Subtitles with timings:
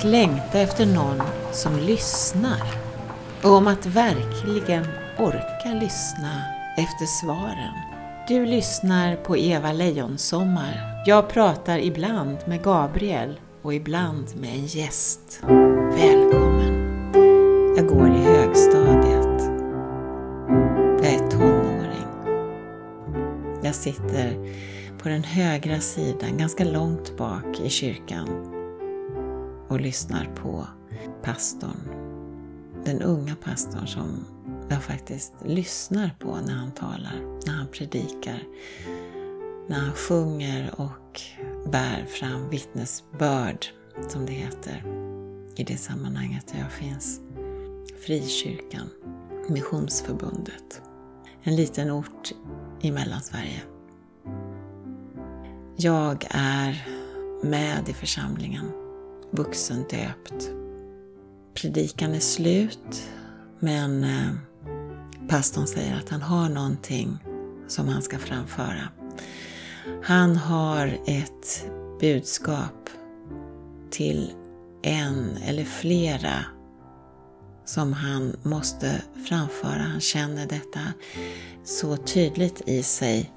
[0.00, 2.62] att längta efter någon som lyssnar
[3.42, 4.86] och om att verkligen
[5.18, 6.42] orka lyssna
[6.76, 7.74] efter svaren.
[8.28, 11.02] Du lyssnar på Eva Lejonsommar.
[11.06, 15.40] Jag pratar ibland med Gabriel och ibland med en gäst.
[15.90, 17.12] Välkommen!
[17.76, 19.40] Jag går i högstadiet.
[21.02, 22.08] Jag är tonåring.
[23.62, 24.54] Jag sitter
[25.02, 28.59] på den högra sidan, ganska långt bak i kyrkan
[29.70, 30.66] och lyssnar på
[31.22, 31.80] pastorn.
[32.84, 34.24] Den unga pastorn som
[34.68, 38.42] jag faktiskt lyssnar på när han talar, när han predikar,
[39.68, 41.20] när han sjunger och
[41.72, 43.66] bär fram vittnesbörd,
[44.08, 44.84] som det heter,
[45.56, 47.20] i det sammanhanget där jag finns.
[48.06, 48.88] Frikyrkan,
[49.48, 50.82] Missionsförbundet,
[51.42, 52.32] en liten ort
[52.80, 53.62] i Mellansverige.
[55.76, 56.86] Jag är
[57.42, 58.79] med i församlingen,
[59.30, 60.50] vuxendöpt.
[61.54, 63.08] Predikan är slut,
[63.58, 64.30] men eh,
[65.28, 67.18] pastorn säger att han har någonting
[67.68, 68.88] som han ska framföra.
[70.02, 71.66] Han har ett
[72.00, 72.90] budskap
[73.90, 74.32] till
[74.82, 76.44] en eller flera
[77.64, 79.82] som han måste framföra.
[79.82, 80.80] Han känner detta
[81.64, 83.32] så tydligt i sig.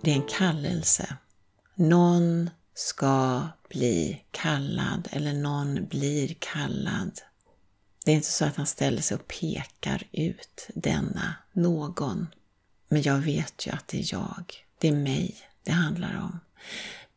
[0.00, 1.16] Det är en kallelse.
[1.74, 7.20] Någon ska bli kallad eller någon blir kallad.
[8.04, 12.26] Det är inte så att han ställer sig och pekar ut denna någon.
[12.88, 14.54] Men jag vet ju att det är jag.
[14.78, 16.40] Det är mig det handlar om.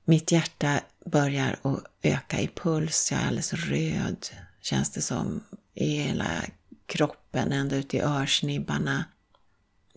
[0.05, 3.11] Mitt hjärta börjar att öka i puls.
[3.11, 4.27] Jag är alldeles röd,
[4.61, 6.41] känns det som, i hela
[6.85, 9.05] kroppen, ända ut i örsnibbarna.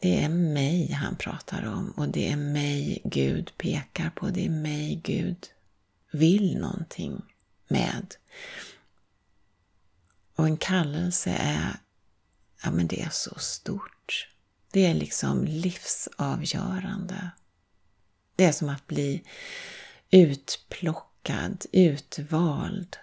[0.01, 4.29] Det är mig han pratar om och det är mig Gud pekar på.
[4.29, 5.47] Det är mig Gud
[6.13, 7.23] vill någonting
[7.69, 8.15] med.
[10.37, 11.77] Och en kallelse är,
[12.63, 14.29] ja men det är så stort.
[14.71, 17.31] Det är liksom livsavgörande.
[18.37, 19.23] Det är som att bli
[20.11, 22.97] utplockad, utvald.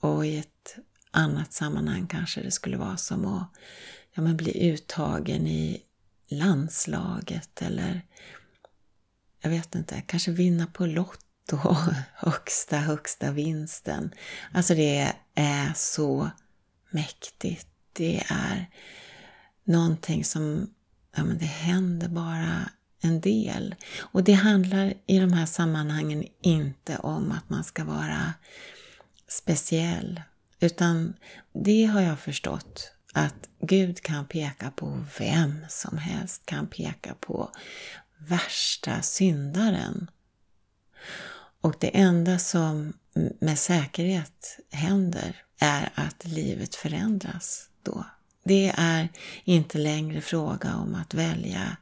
[0.00, 0.76] Och i ett
[1.10, 3.48] annat sammanhang kanske det skulle vara som att
[4.12, 5.82] ja, men bli uttagen i
[6.28, 8.02] landslaget eller
[9.40, 10.86] jag vet inte, kanske vinna på
[11.46, 11.76] då
[12.14, 14.10] högsta, högsta vinsten.
[14.52, 16.30] Alltså det är så
[16.90, 17.68] mäktigt.
[17.92, 18.66] Det är
[19.64, 20.70] någonting som,
[21.16, 22.70] ja men det händer bara
[23.00, 23.74] en del.
[23.98, 28.34] Och det handlar i de här sammanhangen inte om att man ska vara
[29.28, 30.20] speciell.
[30.60, 31.14] Utan
[31.52, 37.50] det har jag förstått att Gud kan peka på vem som helst, kan peka på
[38.18, 40.10] värsta syndaren.
[41.60, 42.92] Och det enda som
[43.40, 48.04] med säkerhet händer är att livet förändras då.
[48.44, 49.08] Det är
[49.44, 51.76] inte längre fråga om att välja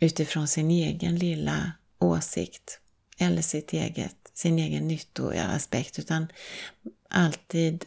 [0.00, 2.80] utifrån sin egen lilla åsikt
[3.18, 6.26] eller sitt eget, sin egen nyttoaspekt utan
[7.08, 7.84] alltid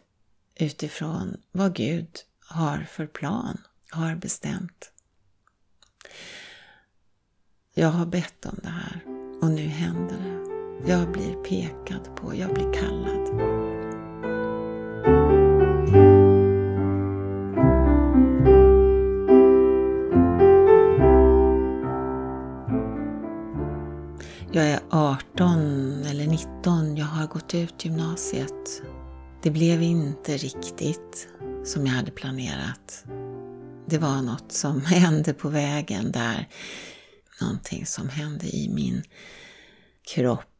[0.56, 2.10] utifrån vad Gud
[2.40, 3.58] har för plan,
[3.90, 4.92] har bestämt.
[7.74, 9.02] Jag har bett om det här
[9.42, 10.55] och nu händer det.
[10.84, 13.42] Jag blir pekad på, jag blir kallad.
[24.52, 28.82] Jag är 18 eller 19, jag har gått ut gymnasiet.
[29.44, 31.28] Det blev inte riktigt
[31.64, 33.06] som jag hade planerat.
[33.86, 36.48] Det var något som hände på vägen där.
[37.42, 39.04] Någonting som hände i min
[40.14, 40.55] kropp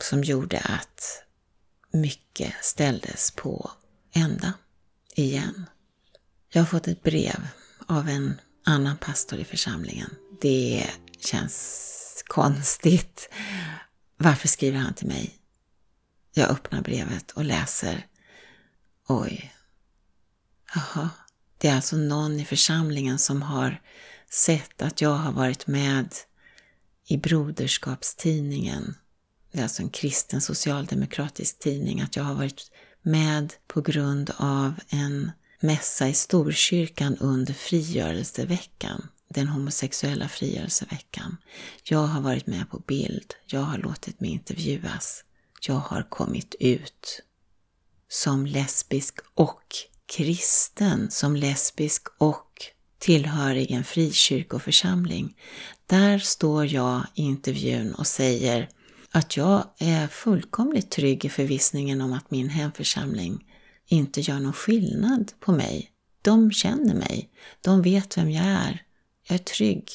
[0.00, 1.24] som gjorde att
[1.92, 3.70] mycket ställdes på
[4.12, 4.52] ända
[5.14, 5.66] igen.
[6.48, 7.48] Jag har fått ett brev
[7.86, 10.10] av en annan pastor i församlingen.
[10.40, 10.90] Det
[11.20, 13.28] känns konstigt.
[14.16, 15.38] Varför skriver han till mig?
[16.34, 18.06] Jag öppnar brevet och läser.
[19.08, 19.54] Oj.
[20.74, 21.10] Jaha.
[21.58, 23.82] Det är alltså någon i församlingen som har
[24.30, 26.14] sett att jag har varit med
[27.04, 28.94] i Broderskapstidningen.
[29.52, 32.00] Det är alltså en kristen socialdemokratisk tidning.
[32.00, 32.70] Att jag har varit
[33.02, 41.36] med på grund av en mässa i Storkyrkan under frigörelseveckan den homosexuella frigörelseveckan.
[41.84, 45.24] Jag har varit med på bild, jag har låtit mig intervjuas,
[45.66, 47.22] jag har kommit ut
[48.08, 49.64] som lesbisk och
[50.06, 52.62] kristen, som lesbisk och
[52.98, 55.36] tillhörig en frikyrkoförsamling.
[55.86, 58.68] Där står jag i intervjun och säger
[59.12, 63.44] att jag är fullkomligt trygg i förvissningen om att min hemförsamling
[63.86, 65.90] inte gör någon skillnad på mig.
[66.22, 67.30] De känner mig,
[67.60, 68.82] de vet vem jag är.
[69.28, 69.90] Jag är trygg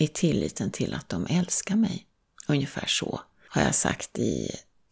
[0.00, 2.06] i tilliten till att de älskar mig.
[2.48, 4.50] Ungefär så har jag sagt i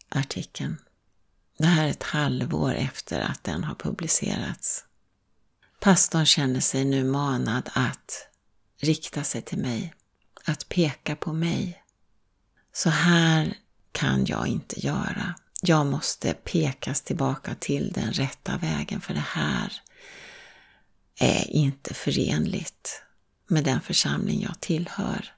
[0.08, 0.76] artikeln.
[1.58, 4.84] Det här är ett halvår efter att den har publicerats.
[5.80, 8.26] Pastorn känner sig nu manad att
[8.80, 9.94] rikta sig till mig,
[10.44, 11.79] att peka på mig.
[12.72, 13.54] Så här
[13.92, 15.34] kan jag inte göra.
[15.62, 19.72] Jag måste pekas tillbaka till den rätta vägen för det här
[21.18, 23.02] är inte förenligt
[23.48, 25.34] med den församling jag tillhör.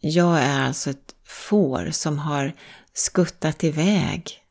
[0.00, 2.52] Jag är alltså ett får som har
[2.92, 4.42] skuttat iväg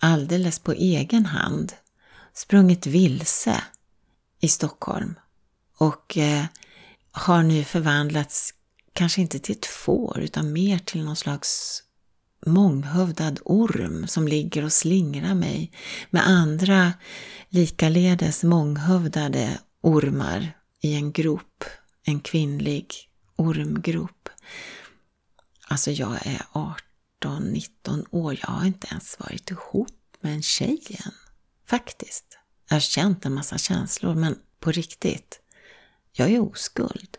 [0.00, 1.72] alldeles på egen hand,
[2.34, 3.64] sprungit vilse
[4.40, 5.14] i Stockholm
[5.78, 6.44] och eh,
[7.12, 8.54] har nu förvandlats,
[8.92, 11.82] kanske inte till ett får, utan mer till någon slags
[12.46, 15.72] månghövdad orm som ligger och slingrar mig
[16.10, 16.92] med andra
[17.48, 21.64] likaledes månghövdade ormar i en grop,
[22.04, 22.94] en kvinnlig
[23.36, 24.28] ormgrop.
[25.68, 26.42] Alltså jag är
[27.22, 31.12] 18-19 år, jag har inte ens varit ihop med en tjej än.
[31.66, 32.38] Faktiskt.
[32.68, 35.40] Jag har känt en massa känslor, men på riktigt,
[36.12, 37.16] jag är oskuld.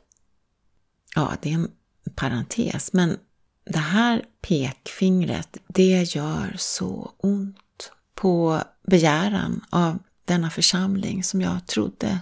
[1.15, 1.71] Ja, det är en
[2.15, 3.18] parentes, men
[3.65, 12.19] det här pekfingret, det gör så ont på begäran av denna församling som jag trodde,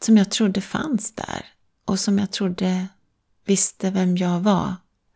[0.00, 1.44] som jag trodde fanns där
[1.84, 2.86] och som jag trodde
[3.44, 4.74] visste vem jag var.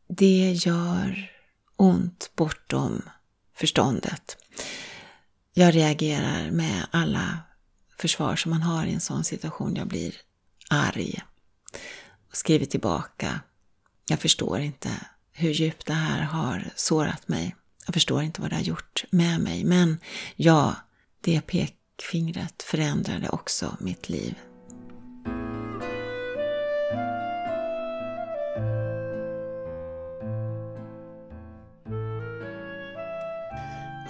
[0.08, 1.31] Det gör
[1.76, 3.02] ont bortom
[3.55, 4.37] förståndet.
[5.55, 7.38] Jag reagerar med alla
[7.99, 9.76] försvar som man har i en sån situation.
[9.76, 10.14] Jag blir
[10.69, 11.23] arg
[12.31, 13.41] och skriver tillbaka.
[14.09, 14.91] Jag förstår inte
[15.32, 17.56] hur djupt det här har sårat mig.
[17.87, 19.65] Jag förstår inte vad det har gjort med mig.
[19.65, 19.99] Men
[20.37, 20.75] ja,
[21.21, 24.35] det pekfingret förändrade också mitt liv.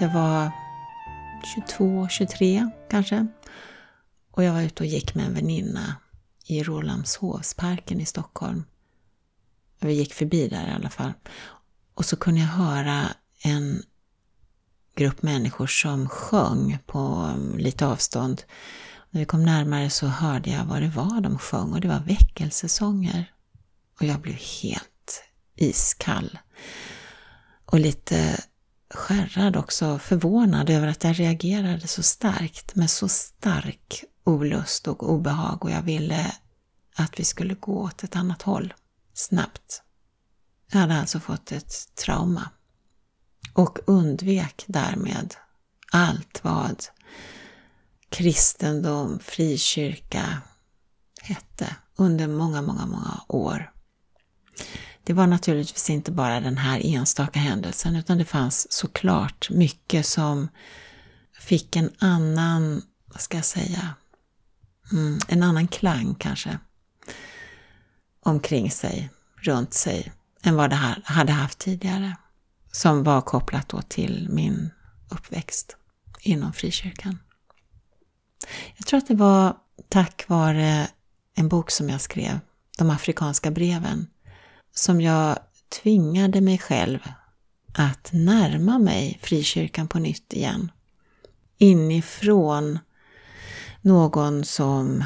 [0.00, 0.50] Jag var
[1.55, 3.26] 22, 23 kanske.
[4.31, 5.96] Och jag var ute och gick med en väninna
[6.50, 8.64] i Rålambshovsparken i Stockholm.
[9.81, 11.12] Vi gick förbi där i alla fall.
[11.94, 13.08] Och så kunde jag höra
[13.43, 13.82] en
[14.94, 18.43] grupp människor som sjöng på um, lite avstånd.
[19.11, 22.00] När vi kom närmare så hörde jag vad det var de sjöng och det var
[22.00, 23.32] väckelsesånger.
[24.00, 25.23] Och jag blev helt
[25.56, 26.38] iskall.
[27.64, 28.44] Och lite
[28.94, 35.64] skärrad också, förvånad över att jag reagerade så starkt med så stark olust och obehag
[35.64, 36.34] och jag ville
[36.94, 38.75] att vi skulle gå åt ett annat håll,
[39.14, 39.82] snabbt.
[40.72, 42.50] Jag hade alltså fått ett trauma
[43.55, 45.34] och undvek därmed
[45.93, 46.84] allt vad
[48.08, 50.43] kristendom, frikyrka
[51.23, 53.73] hette under många, många, många år.
[55.05, 60.49] Det var naturligtvis inte bara den här enstaka händelsen utan det fanns såklart mycket som
[61.40, 63.94] fick en annan, vad ska jag säga,
[64.92, 66.59] mm, en annan klang kanske
[68.20, 72.16] omkring sig, runt sig, än vad det här hade haft tidigare.
[72.73, 74.70] Som var kopplat då till min
[75.09, 75.76] uppväxt
[76.20, 77.18] inom frikyrkan.
[78.76, 79.56] Jag tror att det var
[79.88, 80.88] tack vare
[81.35, 82.40] en bok som jag skrev,
[82.78, 84.06] De afrikanska breven,
[84.75, 85.38] som jag
[85.82, 86.99] tvingade mig själv
[87.75, 90.70] att närma mig frikyrkan på nytt igen.
[91.59, 92.78] Inifrån
[93.80, 95.04] någon som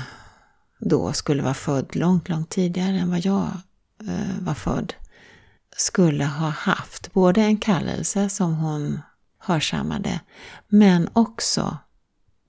[0.78, 3.48] då skulle vara född långt, långt tidigare än vad jag
[4.08, 4.94] eh, var född,
[5.76, 9.00] skulle ha haft både en kallelse som hon
[9.38, 10.20] hörsammade,
[10.68, 11.78] men också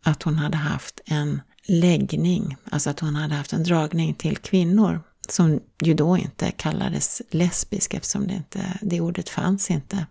[0.04, 5.02] att hon hade haft en läggning, alltså att hon hade haft en dragning till kvinnor
[5.30, 10.06] som ju då inte kallades lesbisk eftersom det, inte, det ordet fanns inte,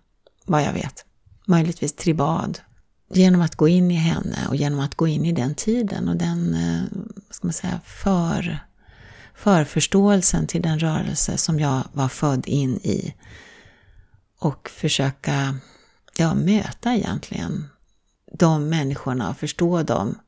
[0.45, 1.05] vad jag vet.
[1.47, 2.61] Möjligtvis tribad.
[3.15, 6.17] Genom att gå in i henne och genom att gå in i den tiden och
[6.17, 6.83] den, eh,
[7.29, 8.59] vad ska man säga, för,
[9.35, 13.15] förförståelsen till den rörelse som jag var född in i
[14.39, 15.59] och försöka
[16.17, 17.69] ja, möta egentligen
[18.33, 20.19] de människorna och förstå dem.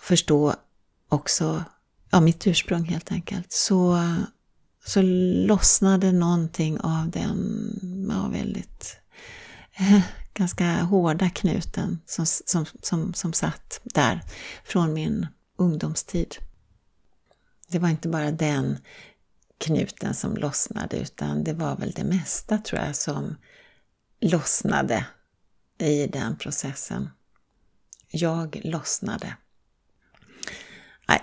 [0.00, 0.54] Förstå
[1.08, 1.64] också
[2.10, 3.98] ja, mitt ursprung helt enkelt, så,
[4.86, 5.02] så
[5.46, 8.96] lossnade någonting av den ja, väldigt
[10.34, 14.20] ganska hårda knuten som, som, som, som satt där
[14.64, 16.36] från min ungdomstid.
[17.68, 18.78] Det var inte bara den
[19.58, 23.36] knuten som lossnade utan det var väl det mesta tror jag som
[24.20, 25.06] lossnade
[25.78, 27.10] i den processen.
[28.08, 29.36] Jag lossnade.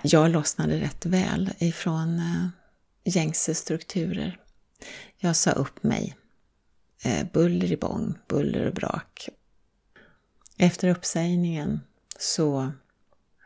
[0.02, 2.48] Jag lossnade rätt väl ifrån eh,
[3.04, 4.40] gängse strukturer.
[5.16, 6.17] Jag sa upp mig.
[7.02, 9.28] Eh, buller i bång, buller och brak.
[10.56, 11.80] Efter uppsägningen
[12.18, 12.72] så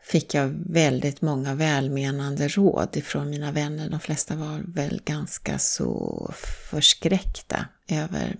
[0.02, 3.90] fick jag väldigt många välmenande råd ifrån mina vänner.
[3.90, 6.30] De flesta var väl ganska så
[6.70, 8.36] förskräckta över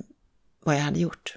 [0.65, 1.37] vad jag hade gjort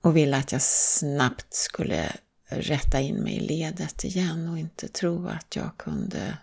[0.00, 2.12] och ville att jag snabbt skulle
[2.48, 6.38] rätta in mig i ledet igen och inte tro att jag kunde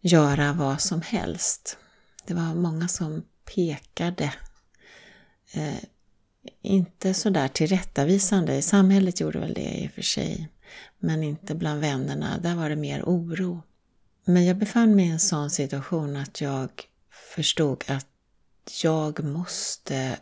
[0.00, 1.78] göra vad som helst.
[2.26, 4.32] Det var många som pekade,
[5.52, 5.84] eh,
[6.62, 10.48] inte sådär tillrättavisande, samhället gjorde väl det i och för sig,
[10.98, 13.62] men inte bland vännerna, där var det mer oro.
[14.24, 16.68] Men jag befann mig i en sån situation att jag
[17.34, 18.06] förstod att
[18.82, 20.18] jag måste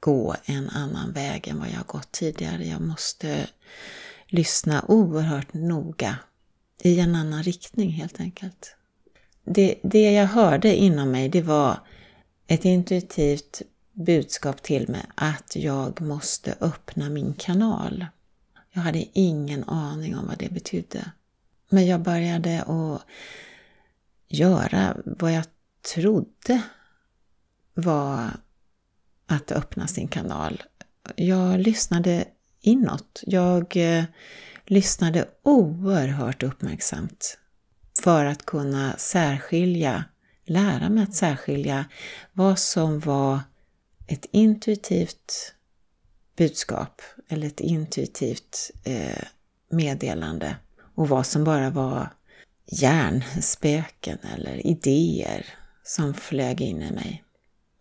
[0.00, 2.66] gå en annan väg än vad jag gått tidigare.
[2.66, 3.46] Jag måste
[4.26, 6.18] lyssna oerhört noga
[6.82, 8.76] i en annan riktning helt enkelt.
[9.44, 11.78] Det, det jag hörde inom mig det var
[12.46, 13.62] ett intuitivt
[14.04, 18.06] budskap till mig att jag måste öppna min kanal.
[18.72, 21.10] Jag hade ingen aning om vad det betydde.
[21.68, 23.02] Men jag började att
[24.28, 25.44] göra vad jag
[25.94, 26.62] trodde
[27.74, 28.30] var
[29.26, 30.62] att öppna sin kanal.
[31.16, 32.24] Jag lyssnade
[32.60, 33.22] inåt.
[33.26, 34.04] Jag eh,
[34.66, 37.38] lyssnade oerhört uppmärksamt
[38.02, 40.04] för att kunna särskilja,
[40.44, 41.84] lära mig att särskilja
[42.32, 43.40] vad som var
[44.10, 45.54] ett intuitivt
[46.36, 49.24] budskap eller ett intuitivt eh,
[49.70, 50.56] meddelande
[50.94, 52.08] och vad som bara var
[52.66, 55.46] hjärnspöken eller idéer
[55.84, 57.24] som flög in i mig.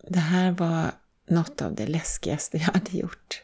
[0.08, 0.92] Det här var
[1.28, 3.44] något av det läskigaste jag hade gjort.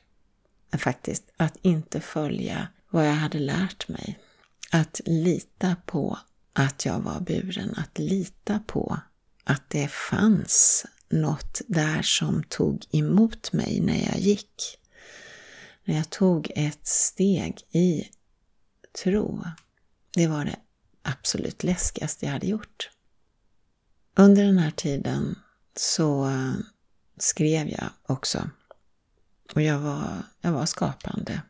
[0.78, 4.20] Faktiskt, att inte följa vad jag hade lärt mig.
[4.72, 6.20] Att lita på
[6.54, 9.00] att jag var buren, att lita på
[9.44, 14.80] att det fanns något där som tog emot mig när jag gick.
[15.84, 18.08] När jag tog ett steg i
[19.04, 19.46] tro.
[20.14, 20.56] Det var det
[21.02, 22.90] absolut läskigaste jag hade gjort.
[24.16, 25.40] Under den här tiden
[25.76, 26.32] så
[27.18, 28.50] skrev jag också.
[29.56, 31.42] Och jag var, jag var skapande.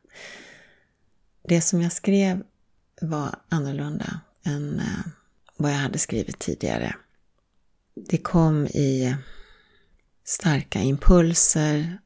[1.43, 2.43] Det som jag skrev
[3.01, 5.05] var annorlunda än eh,
[5.57, 6.95] vad jag hade skrivit tidigare.
[7.95, 9.15] Det kom i
[10.25, 11.97] starka impulser.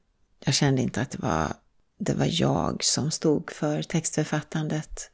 [0.45, 1.53] Jag kände inte att det var,
[1.97, 5.11] det var jag som stod för textförfattandet.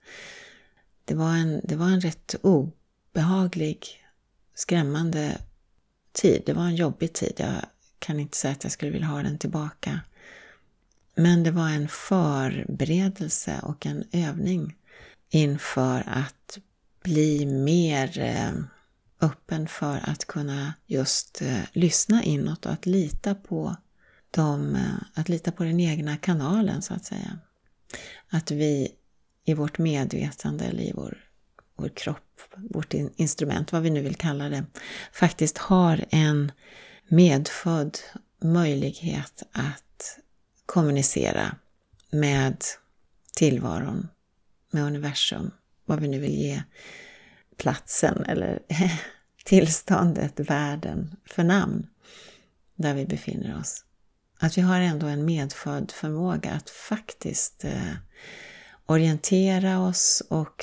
[1.05, 3.87] Det var en, det var en rätt obehaglig,
[4.55, 5.37] skrämmande
[6.11, 6.43] tid.
[6.45, 7.33] Det var en jobbig tid.
[7.37, 7.55] Jag
[7.99, 9.99] kan inte säga att jag skulle vilja ha den tillbaka.
[11.15, 14.75] Men det var en förberedelse och en övning
[15.29, 16.59] inför att
[17.03, 18.51] bli mer eh,
[19.21, 23.75] öppen för att kunna just eh, lyssna inåt och att lita på
[24.31, 27.39] de, eh, att lita på den egna kanalen så att säga.
[28.29, 28.91] Att vi
[29.45, 31.17] i vårt medvetande eller i vår,
[31.75, 34.65] vår kropp, vårt instrument, vad vi nu vill kalla det,
[35.11, 36.51] faktiskt har en
[37.07, 37.97] medfödd
[38.41, 40.19] möjlighet att
[40.65, 41.55] kommunicera
[42.09, 42.63] med
[43.35, 44.07] tillvaron,
[44.71, 45.51] med universum,
[45.85, 46.63] vad vi nu vill ge
[47.65, 48.59] platsen eller
[49.45, 51.87] tillståndet, världen, för namn
[52.75, 53.85] där vi befinner oss.
[54.39, 57.93] Att vi har ändå en medfödd förmåga att faktiskt eh,
[58.85, 60.61] orientera oss och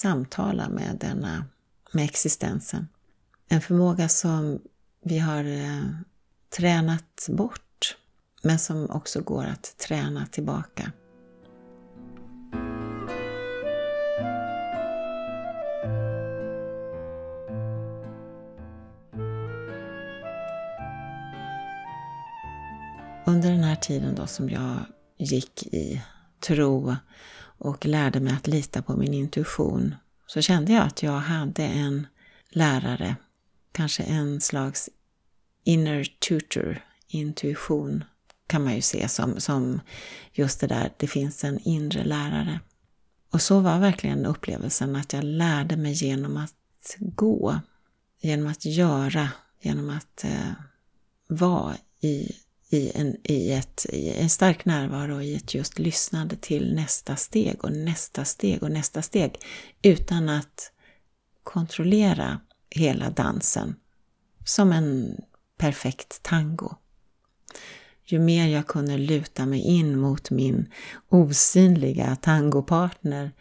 [0.00, 1.46] samtala med denna,
[1.92, 2.88] med existensen.
[3.48, 4.60] En förmåga som
[5.04, 5.84] vi har eh,
[6.56, 7.96] tränat bort,
[8.42, 10.92] men som också går att träna tillbaka.
[23.74, 24.76] Här tiden då som jag
[25.18, 26.02] gick i
[26.40, 26.96] tro
[27.58, 29.94] och lärde mig att lita på min intuition
[30.26, 32.06] så kände jag att jag hade en
[32.50, 33.16] lärare
[33.72, 34.90] kanske en slags
[35.64, 38.04] inner tutor, intuition
[38.46, 39.80] kan man ju se som, som
[40.32, 42.60] just det där, det finns en inre lärare.
[43.32, 47.60] Och så var verkligen upplevelsen att jag lärde mig genom att gå,
[48.20, 49.28] genom att göra,
[49.60, 50.52] genom att eh,
[51.28, 52.32] vara i,
[52.74, 57.64] i, en, i, ett, i en stark närvaro, i ett just lyssnande till nästa steg
[57.64, 59.38] och nästa steg och nästa steg
[59.82, 60.72] utan att
[61.42, 62.40] kontrollera
[62.70, 63.76] hela dansen
[64.44, 65.16] som en
[65.58, 66.74] perfekt tango.
[68.06, 70.72] ju mer jag kunde luta mig in mot min
[71.08, 73.32] osynliga tangopartner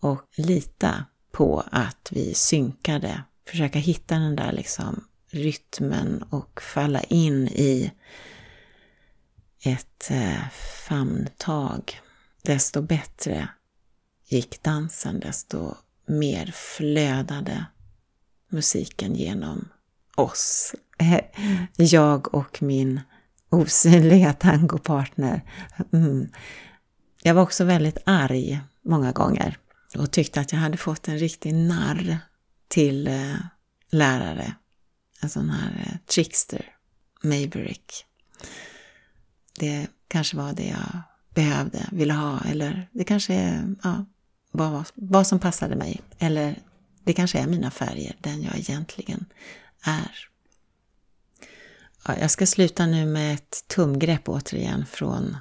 [0.00, 3.22] och lita på att vi synkade.
[3.48, 7.92] Försöka hitta den där liksom rytmen och falla in i
[9.62, 10.48] ett eh,
[10.88, 12.00] famntag.
[12.42, 13.48] Desto bättre
[14.28, 15.74] gick dansen, desto
[16.06, 17.66] mer flödade
[18.48, 19.68] musiken genom
[20.16, 20.74] oss.
[21.76, 23.00] Jag och min
[23.50, 25.42] osynliga tangopartner.
[25.92, 26.28] Mm.
[27.22, 29.58] Jag var också väldigt arg många gånger
[29.98, 32.18] och tyckte att jag hade fått en riktig narr
[32.68, 33.36] till eh,
[33.90, 34.54] lärare.
[35.22, 36.64] En sån här eh, trickster,
[37.22, 38.06] maverick.
[39.58, 41.02] Det kanske var det jag
[41.34, 44.04] behövde, ville ha eller det kanske är ja,
[44.50, 46.00] vad, vad som passade mig.
[46.18, 46.62] Eller
[47.04, 49.24] det kanske är mina färger, den jag egentligen
[49.82, 50.28] är.
[52.06, 55.36] Ja, jag ska sluta nu med ett tumgrepp återigen från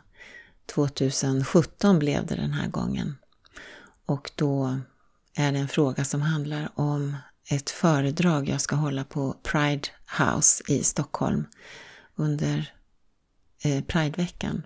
[0.65, 3.15] 2017 blev det den här gången.
[4.05, 4.79] Och då
[5.35, 7.15] är det en fråga som handlar om
[7.49, 9.87] ett föredrag jag ska hålla på Pride
[10.19, 11.45] House i Stockholm
[12.15, 12.73] under
[13.61, 14.63] Eh, Prideveckan.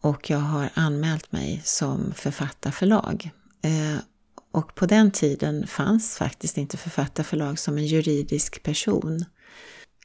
[0.00, 3.30] Och jag har anmält mig som författarförlag.
[3.62, 3.98] Eh,
[4.52, 9.24] och på den tiden fanns faktiskt inte författarförlag som en juridisk person.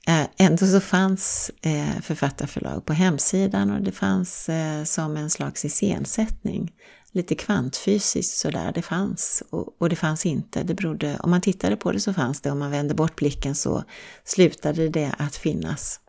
[0.07, 4.49] Eh, ändå så fanns eh, författarförlag på hemsidan och det fanns
[4.85, 6.71] som en slags iscensättning.
[7.11, 9.43] Lite kvantfysiskt sådär, det fanns
[9.79, 10.63] och det fanns inte.
[10.63, 13.55] Det berodde, om man tittade på det så fanns det, om man vände bort blicken
[13.55, 13.83] så
[14.23, 15.99] slutade det att finnas.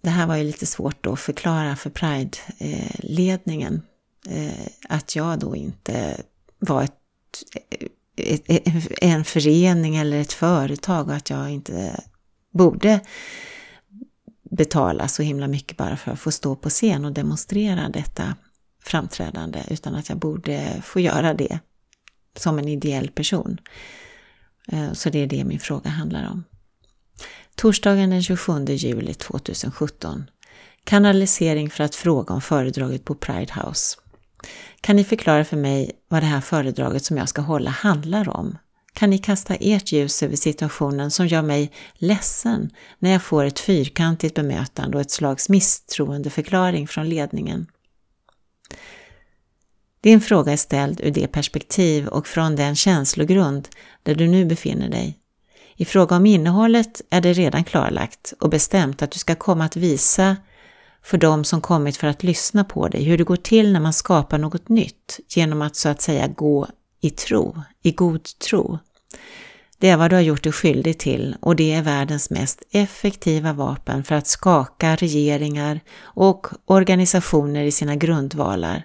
[0.00, 3.82] Det här var ju lite svårt att förklara för Pride-ledningen.
[4.28, 6.22] Eh, att jag då inte
[6.58, 6.92] var ett,
[8.16, 8.42] ett,
[9.02, 12.00] en förening eller ett företag och att jag inte
[12.50, 13.00] borde
[14.50, 18.34] betala så himla mycket bara för att få stå på scen och demonstrera detta
[18.82, 21.58] framträdande utan att jag borde få göra det
[22.36, 23.60] som en ideell person.
[24.68, 26.44] Eh, så det är det min fråga handlar om.
[27.58, 30.30] Torsdagen den 27 juli 2017.
[30.84, 33.96] Kanalisering för att fråga om föredraget på Pride House.
[34.80, 38.58] Kan ni förklara för mig vad det här föredraget som jag ska hålla handlar om?
[38.92, 43.60] Kan ni kasta ert ljus över situationen som gör mig ledsen när jag får ett
[43.60, 47.66] fyrkantigt bemötande och ett slags misstroendeförklaring från ledningen?
[50.00, 53.68] Din fråga är ställd ur det perspektiv och från den känslogrund
[54.02, 55.17] där du nu befinner dig.
[55.80, 59.76] I fråga om innehållet är det redan klarlagt och bestämt att du ska komma att
[59.76, 60.36] visa
[61.02, 63.92] för dem som kommit för att lyssna på dig hur det går till när man
[63.92, 66.66] skapar något nytt genom att så att säga gå
[67.00, 68.78] i tro, i god tro.
[69.78, 73.52] Det är vad du har gjort dig skyldig till och det är världens mest effektiva
[73.52, 78.82] vapen för att skaka regeringar och organisationer i sina grundvalar.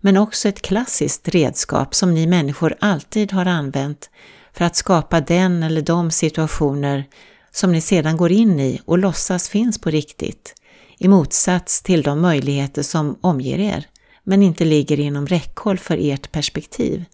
[0.00, 4.10] Men också ett klassiskt redskap som ni människor alltid har använt
[4.56, 7.04] för att skapa den eller de situationer
[7.52, 10.54] som ni sedan går in i och låtsas finns på riktigt,
[10.98, 13.86] i motsats till de möjligheter som omger er,
[14.24, 17.04] men inte ligger inom räckhåll för ert perspektiv,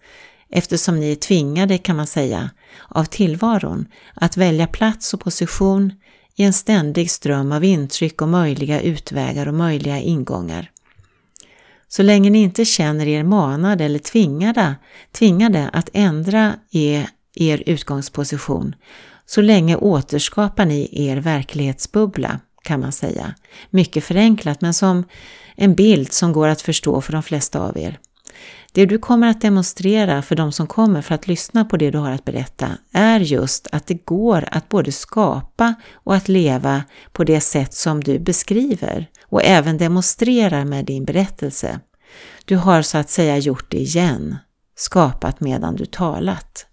[0.51, 2.51] eftersom ni är tvingade, kan man säga,
[2.89, 5.93] av tillvaron att välja plats och position
[6.37, 10.71] i en ständig ström av intryck och möjliga utvägar och möjliga ingångar.
[11.89, 14.75] Så länge ni inte känner er manade eller tvingade,
[15.13, 18.75] tvingade att ändra er, er utgångsposition,
[19.27, 23.35] så länge återskapar ni er verklighetsbubbla, kan man säga.
[23.71, 25.05] Mycket förenklat, men som
[25.57, 27.99] en bild som går att förstå för de flesta av er.
[28.73, 31.99] Det du kommer att demonstrera för de som kommer för att lyssna på det du
[31.99, 37.25] har att berätta är just att det går att både skapa och att leva på
[37.25, 41.81] det sätt som du beskriver och även demonstrerar med din berättelse.
[42.45, 44.37] Du har så att säga gjort det igen,
[44.77, 46.67] skapat medan du talat.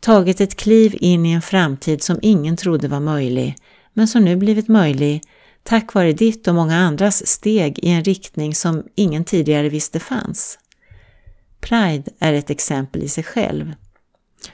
[0.00, 3.56] Tagit ett kliv in i en framtid som ingen trodde var möjlig,
[3.92, 5.22] men som nu blivit möjlig
[5.62, 10.58] tack vare ditt och många andras steg i en riktning som ingen tidigare visste fanns.
[11.60, 13.74] Pride är ett exempel i sig själv.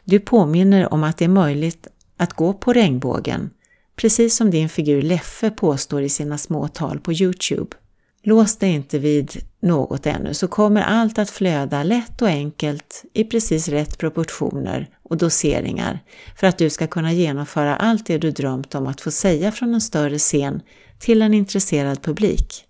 [0.05, 3.51] Du påminner om att det är möjligt att gå på regnbågen,
[3.97, 7.77] precis som din figur Leffe påstår i sina små tal på Youtube.
[8.23, 13.25] Lås dig inte vid något ännu så kommer allt att flöda lätt och enkelt i
[13.25, 16.01] precis rätt proportioner och doseringar
[16.37, 19.75] för att du ska kunna genomföra allt det du drömt om att få säga från
[19.75, 20.63] en större scen
[20.99, 22.65] till en intresserad publik.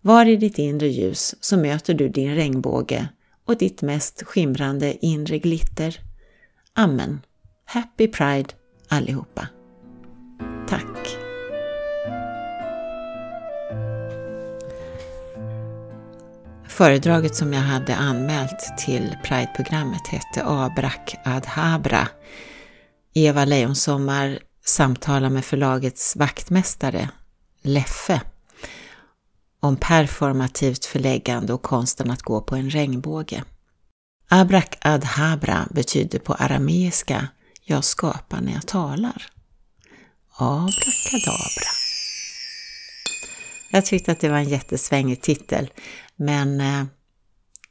[0.00, 3.08] Var i ditt inre ljus så möter du din regnbåge
[3.46, 6.00] och ditt mest skimrande inre glitter.
[6.74, 7.20] Amen.
[7.64, 8.48] Happy Pride
[8.88, 9.48] allihopa.
[10.68, 11.25] Tack.
[16.76, 22.08] Föredraget som jag hade anmält till Pride-programmet hette Abrak Adhabra.
[23.14, 27.08] Eva Lejonsommar samtalar med förlagets vaktmästare,
[27.62, 28.20] Leffe,
[29.60, 33.44] om performativt förläggande och konsten att gå på en regnbåge.
[34.28, 37.28] Abrak Adhabra betyder på arameiska
[37.64, 39.26] jag skapar när jag talar.
[40.36, 41.85] Abrakadabra.
[43.68, 45.70] Jag tyckte att det var en jättesvängig titel,
[46.16, 46.84] men eh,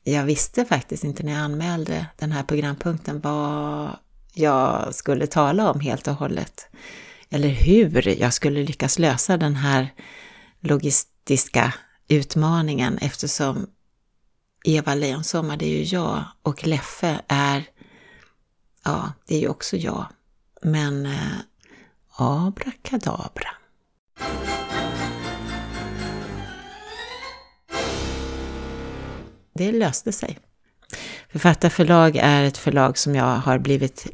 [0.04, 3.90] jag visste faktiskt inte när jag anmälde den här programpunkten vad
[4.34, 6.68] jag skulle tala om helt och hållet.
[7.30, 9.94] Eller hur jag skulle lyckas lösa den här
[10.60, 11.74] logistiska
[12.08, 13.68] utmaningen eftersom
[14.66, 17.64] Eva Lejonsommar, det är ju jag och Leffe är,
[18.84, 20.06] ja, det är ju också jag.
[20.62, 21.38] Men eh,
[22.18, 23.50] abrakadabra.
[29.56, 30.38] Det löste sig.
[31.32, 34.08] Författarförlag är ett förlag som jag har blivit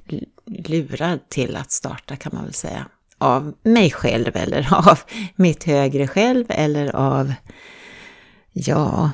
[0.45, 2.85] lurad till att starta kan man väl säga.
[3.17, 4.99] Av mig själv eller av
[5.35, 7.33] mitt högre själv eller av,
[8.51, 9.11] ja,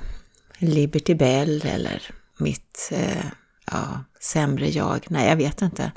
[0.58, 2.02] Liberty Bell eller
[2.38, 3.26] mitt eh,
[3.72, 5.06] ja, sämre jag.
[5.10, 5.92] Nej, jag vet inte.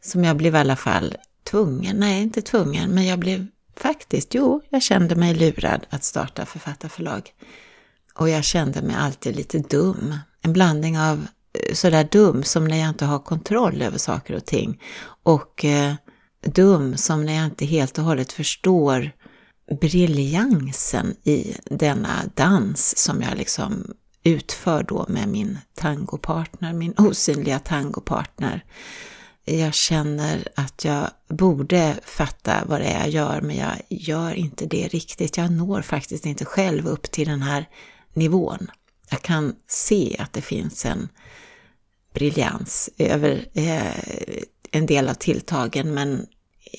[0.00, 3.46] Som jag blev i alla fall tvungen, nej inte tvungen, men jag blev
[3.76, 7.32] faktiskt, jo, jag kände mig lurad att starta författarförlag.
[8.16, 10.18] Och jag kände mig alltid lite dum.
[10.42, 14.44] En blandning av eh, sådär dum som när jag inte har kontroll över saker och
[14.44, 14.82] ting
[15.22, 15.94] och eh,
[16.46, 19.10] dum som när jag inte helt och hållet förstår
[19.80, 28.64] briljansen i denna dans som jag liksom utför då med min tangopartner, min osynliga tangopartner.
[29.44, 34.66] Jag känner att jag borde fatta vad det är jag gör, men jag gör inte
[34.66, 35.36] det riktigt.
[35.36, 37.66] Jag når faktiskt inte själv upp till den här
[38.16, 38.70] nivån.
[39.10, 41.08] Jag kan se att det finns en
[42.14, 46.26] briljans över eh, en del av tilltagen, men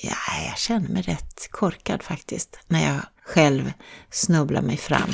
[0.03, 0.15] ja,
[0.49, 3.73] jag känner mig rätt korkad faktiskt när jag själv
[4.11, 5.09] snubblar mig fram.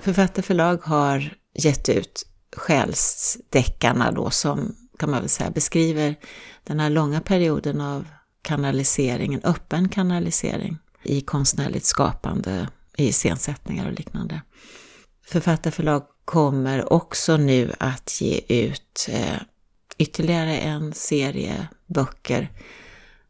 [0.00, 2.26] Författarförlag har gett ut
[2.56, 6.16] själsdeckarna då som kan man väl säga beskriver
[6.64, 8.06] den här långa perioden av
[8.44, 14.40] kanalisering, en öppen kanalisering i konstnärligt skapande, i scensättningar och liknande.
[15.26, 19.38] Författarförlag kommer också nu att ge ut eh,
[19.98, 22.50] ytterligare en serie böcker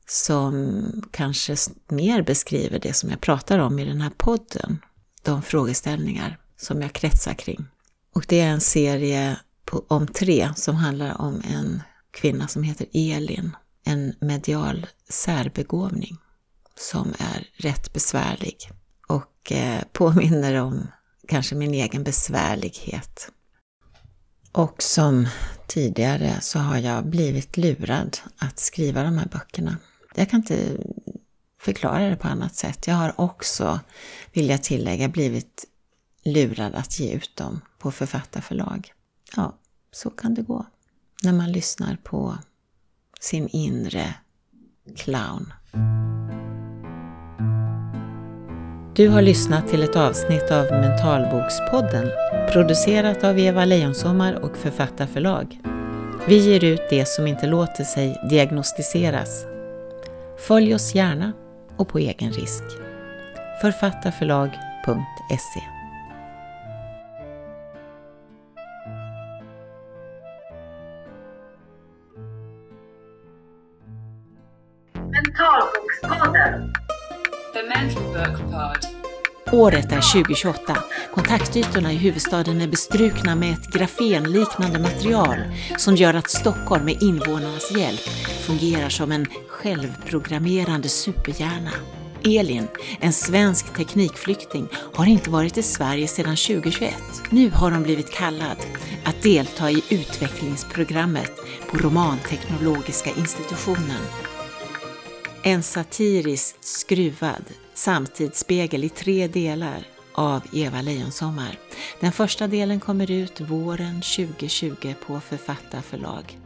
[0.06, 1.56] som kanske
[1.88, 4.78] mer beskriver det som jag pratar om i den här podden.
[5.22, 7.66] De frågeställningar som jag kretsar kring.
[8.14, 12.86] Och det är en serie på, om tre som handlar om en kvinna som heter
[12.92, 13.56] Elin.
[13.84, 16.16] En medial särbegåvning
[16.76, 18.70] som är rätt besvärlig
[19.06, 20.86] och eh, påminner om
[21.28, 23.30] kanske min egen besvärlighet.
[24.52, 25.28] Och som
[25.66, 29.76] tidigare så har jag blivit lurad att skriva de här böckerna.
[30.14, 30.76] Jag kan inte
[31.60, 32.86] förklara det på annat sätt.
[32.86, 33.80] Jag har också,
[34.32, 35.64] vill jag tillägga, blivit
[36.24, 38.92] lurad att ge ut dem på författarförlag.
[39.36, 39.58] Ja,
[39.90, 40.66] så kan det gå
[41.22, 42.38] när man lyssnar på
[43.24, 44.14] sin inre
[44.96, 45.52] clown.
[48.96, 52.10] Du har lyssnat till ett avsnitt av Mentalbokspodden
[52.52, 55.60] producerat av Eva Lejonsommar och Författarförlag.
[56.28, 59.44] Vi ger ut det som inte låter sig diagnostiseras.
[60.38, 61.32] Följ oss gärna
[61.76, 62.64] och på egen risk.
[63.60, 65.73] Författarförlag.se
[79.54, 80.76] Året är 2028.
[81.14, 85.36] Kontaktytorna i huvudstaden är bestrukna med ett grafenliknande material
[85.78, 88.00] som gör att Stockholm med invånarnas hjälp
[88.46, 91.70] fungerar som en självprogrammerande superhjärna.
[92.24, 92.68] Elin,
[93.00, 96.94] en svensk teknikflykting, har inte varit i Sverige sedan 2021.
[97.30, 98.56] Nu har hon blivit kallad
[99.04, 101.32] att delta i utvecklingsprogrammet
[101.70, 104.00] på Romanteknologiska institutionen.
[105.46, 111.58] En satiriskt skruvad samtidsspegel i tre delar av Eva Lejonsommar.
[112.00, 116.38] Den första delen kommer ut våren 2020 på Författarförlag.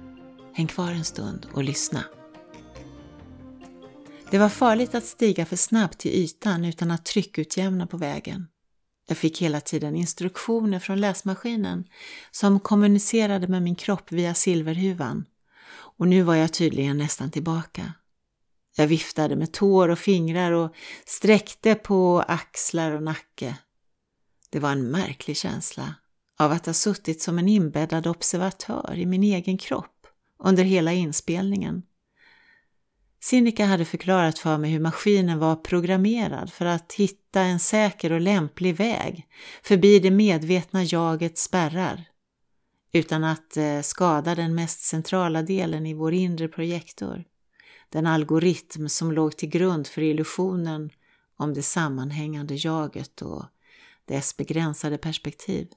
[0.52, 2.04] Häng kvar en stund och lyssna.
[4.30, 8.46] Det var farligt att stiga för snabbt till ytan utan att tryckutjämna på vägen.
[9.08, 11.84] Jag fick hela tiden instruktioner från läsmaskinen
[12.30, 15.24] som kommunicerade med min kropp via silverhuvan.
[15.98, 17.92] Och nu var jag tydligen nästan tillbaka.
[18.78, 20.74] Jag viftade med tår och fingrar och
[21.06, 23.56] sträckte på axlar och nacke.
[24.50, 25.94] Det var en märklig känsla
[26.38, 30.06] av att ha suttit som en inbäddad observatör i min egen kropp
[30.38, 31.82] under hela inspelningen.
[33.20, 38.20] Sinikka hade förklarat för mig hur maskinen var programmerad för att hitta en säker och
[38.20, 39.26] lämplig väg
[39.62, 42.04] förbi det medvetna jagets spärrar
[42.92, 47.24] utan att eh, skada den mest centrala delen i vår inre projektor.
[47.88, 50.90] Den algoritm som låg till grund för illusionen
[51.36, 53.44] om det sammanhängande jaget och
[54.04, 55.68] dess begränsade perspektiv.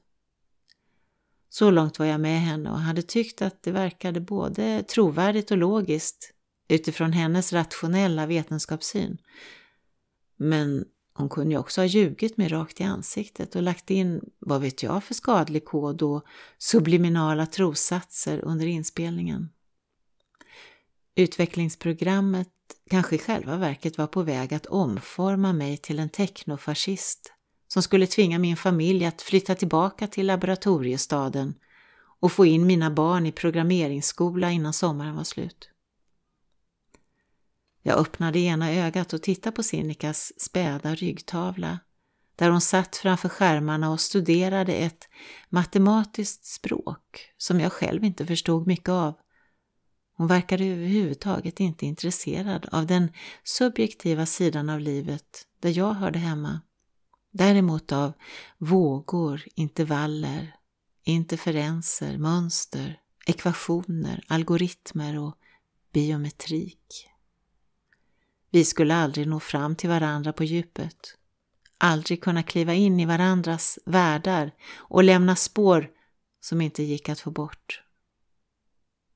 [1.49, 5.57] Så långt var jag med henne och hade tyckt att det verkade både trovärdigt och
[5.57, 6.33] logiskt
[6.67, 9.17] utifrån hennes rationella vetenskapssyn.
[10.37, 14.61] Men hon kunde ju också ha ljugit mig rakt i ansiktet och lagt in, vad
[14.61, 16.25] vet jag för skadlig kod och
[16.57, 19.49] subliminala trossatser under inspelningen.
[21.15, 22.47] Utvecklingsprogrammet
[22.89, 27.33] kanske i själva verket var på väg att omforma mig till en technofascist
[27.67, 31.53] som skulle tvinga min familj att flytta tillbaka till laboratoriestaden
[32.19, 35.69] och få in mina barn i programmeringsskola innan sommaren var slut.
[37.83, 41.79] Jag öppnade ena ögat och tittade på Sinikas späda ryggtavla
[42.35, 45.09] där hon satt framför skärmarna och studerade ett
[45.49, 49.13] matematiskt språk som jag själv inte förstod mycket av.
[50.21, 53.11] Hon verkade överhuvudtaget inte intresserad av den
[53.43, 56.61] subjektiva sidan av livet där jag hörde hemma.
[57.31, 58.13] Däremot av
[58.57, 60.55] vågor, intervaller,
[61.03, 65.35] interferenser, mönster, ekvationer, algoritmer och
[65.93, 67.07] biometrik.
[68.51, 71.17] Vi skulle aldrig nå fram till varandra på djupet.
[71.77, 75.89] Aldrig kunna kliva in i varandras världar och lämna spår
[76.41, 77.81] som inte gick att få bort.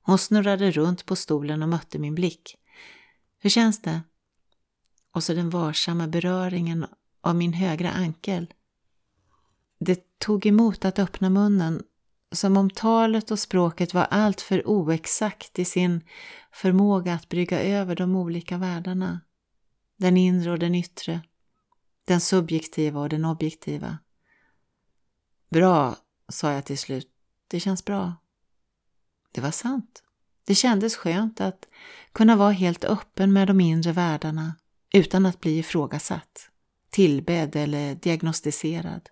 [0.05, 2.55] Hon snurrade runt på stolen och mötte min blick.
[3.39, 4.01] Hur känns det?
[5.11, 6.85] Och så den varsamma beröringen
[7.21, 8.53] av min högra ankel.
[9.79, 11.83] Det tog emot att öppna munnen,
[12.31, 16.01] som om talet och språket var alltför oexakt i sin
[16.51, 19.21] förmåga att brygga över de olika världarna.
[19.97, 21.21] Den inre och den yttre.
[22.05, 23.97] Den subjektiva och den objektiva.
[25.49, 25.95] Bra,
[26.29, 27.09] sa jag till slut.
[27.47, 28.13] Det känns bra.
[29.35, 30.03] Det var sant.
[30.45, 31.67] Det kändes skönt att
[32.11, 34.55] kunna vara helt öppen med de inre världarna
[34.93, 36.49] utan att bli ifrågasatt
[36.89, 39.09] tillbedd eller diagnostiserad.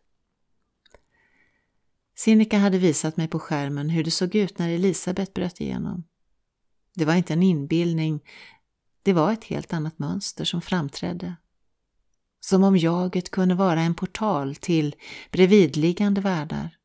[2.16, 6.04] Sinikka hade visat mig på skärmen hur det såg ut när Elisabet bröt igenom.
[6.96, 8.24] Det var inte en inbildning,
[9.02, 11.36] det var ett helt annat mönster som framträdde.
[12.40, 14.96] Som om jaget kunde vara en portal till
[15.32, 16.78] bredvidliggande världar.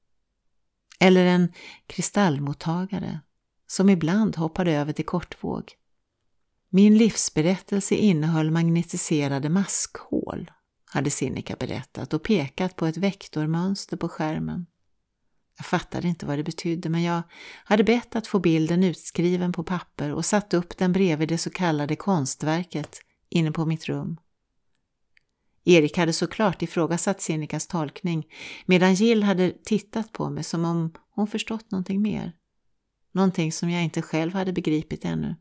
[1.01, 1.53] Eller en
[1.87, 3.21] kristallmottagare
[3.71, 5.73] som ibland hoppade över till kortvåg.
[6.71, 10.51] Min livsberättelse innehöll magnetiserade maskhål
[10.85, 14.67] hade Sinikka berättat och pekat på ett vektormönster på skärmen.
[15.57, 17.23] Jag fattade inte vad det betydde men jag
[17.65, 21.51] hade bett att få bilden utskriven på papper och satt upp den bredvid det så
[21.51, 24.17] kallade konstverket inne på mitt rum.
[25.65, 28.27] Erik hade såklart ifrågasatt Sinikas tolkning
[28.67, 32.33] medan Jill hade tittat på mig som om hon förstått någonting mer.
[33.13, 35.37] Någonting som jag inte själv hade begripit ännu.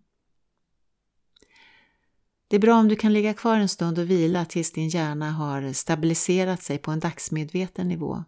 [2.47, 5.31] Det är bra om du kan ligga kvar en stund och vila tills din hjärna
[5.31, 8.23] har stabiliserat sig på en dagsmedveten nivå.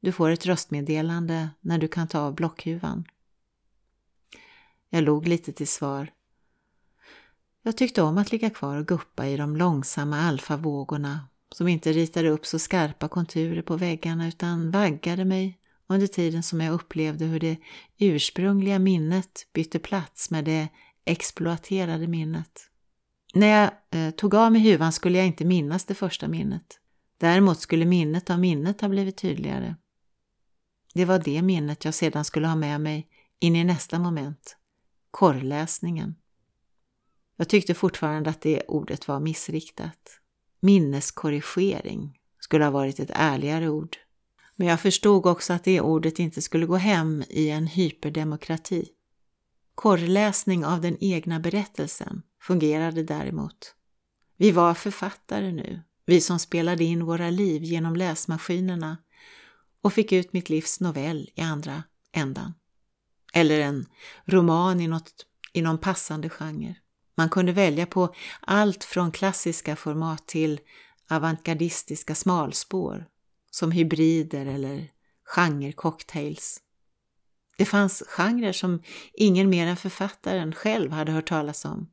[0.00, 3.04] Du får ett röstmeddelande när du kan ta av blockhuvan.
[4.90, 6.12] Jag log lite till svar.
[7.62, 12.28] Jag tyckte om att ligga kvar och guppa i de långsamma alfavågorna som inte ritade
[12.28, 15.57] upp så skarpa konturer på väggarna utan vaggade mig
[15.88, 17.56] under tiden som jag upplevde hur det
[17.98, 20.68] ursprungliga minnet bytte plats med det
[21.04, 22.70] exploaterade minnet.
[23.34, 26.80] När jag eh, tog av mig huvan skulle jag inte minnas det första minnet.
[27.18, 29.74] Däremot skulle minnet av minnet ha blivit tydligare.
[30.94, 33.08] Det var det minnet jag sedan skulle ha med mig
[33.40, 34.56] in i nästa moment,
[35.10, 36.14] korrläsningen.
[37.36, 40.20] Jag tyckte fortfarande att det ordet var missriktat.
[40.60, 43.96] Minneskorrigering skulle ha varit ett ärligare ord.
[44.60, 48.88] Men jag förstod också att det ordet inte skulle gå hem i en hyperdemokrati.
[49.74, 53.74] Korrläsning av den egna berättelsen fungerade däremot.
[54.36, 58.96] Vi var författare nu, vi som spelade in våra liv genom läsmaskinerna
[59.82, 62.54] och fick ut mitt livs novell i andra ändan.
[63.32, 63.86] Eller en
[64.24, 66.74] roman i, något, i någon passande genre.
[67.14, 70.60] Man kunde välja på allt från klassiska format till
[71.10, 73.08] avantgardistiska smalspår
[73.50, 74.88] som hybrider eller
[75.36, 76.60] genre-cocktails.
[77.56, 78.82] Det fanns genrer som
[79.12, 81.90] ingen mer än författaren själv hade hört talas om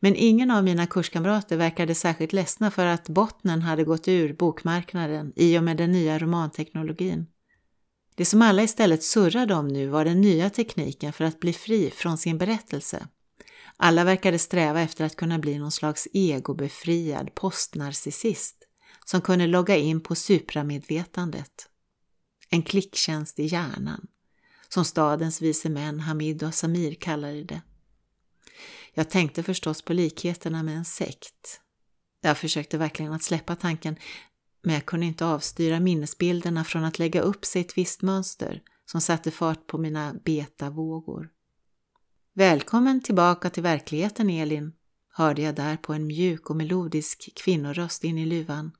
[0.00, 5.32] Men ingen av mina kurskamrater verkade särskilt ledsna för att bottnen hade gått ur bokmarknaden
[5.36, 7.26] i och med den nya romanteknologin.
[8.14, 11.90] Det som alla istället surrade om nu var den nya tekniken för att bli fri
[11.90, 13.06] från sin berättelse.
[13.76, 18.63] Alla verkade sträva efter att kunna bli någon slags egobefriad postnarcissist
[19.04, 21.68] som kunde logga in på supramedvetandet.
[22.48, 24.06] En klicktjänst i hjärnan,
[24.68, 27.62] som stadens vise män Hamid och Samir kallade det.
[28.94, 31.60] Jag tänkte förstås på likheterna med en sekt.
[32.20, 33.96] Jag försökte verkligen att släppa tanken,
[34.62, 39.00] men jag kunde inte avstyra minnesbilderna från att lägga upp sig ett visst mönster som
[39.00, 41.30] satte fart på mina betavågor.
[42.34, 44.72] Välkommen tillbaka till verkligheten Elin,
[45.08, 48.70] hörde jag där på en mjuk och melodisk kvinnoröst in i luvan.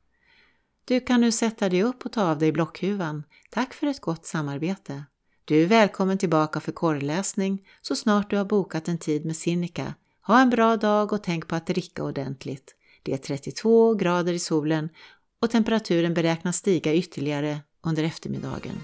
[0.86, 3.24] Du kan nu sätta dig upp och ta av dig blockhuvan.
[3.50, 5.04] Tack för ett gott samarbete.
[5.44, 9.94] Du är välkommen tillbaka för korrläsning så snart du har bokat en tid med Sinikka.
[10.26, 12.74] Ha en bra dag och tänk på att dricka ordentligt.
[13.02, 14.88] Det är 32 grader i solen
[15.40, 18.80] och temperaturen beräknas stiga ytterligare under eftermiddagen.